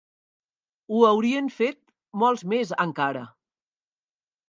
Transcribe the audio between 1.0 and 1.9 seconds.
haurien fet